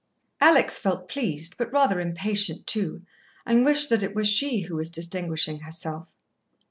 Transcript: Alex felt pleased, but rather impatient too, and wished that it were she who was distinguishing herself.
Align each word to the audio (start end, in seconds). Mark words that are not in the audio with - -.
Alex 0.39 0.79
felt 0.79 1.07
pleased, 1.07 1.57
but 1.59 1.71
rather 1.71 1.99
impatient 1.99 2.65
too, 2.65 3.03
and 3.45 3.63
wished 3.63 3.87
that 3.91 4.01
it 4.01 4.15
were 4.15 4.25
she 4.25 4.61
who 4.61 4.75
was 4.75 4.89
distinguishing 4.89 5.59
herself. 5.59 6.15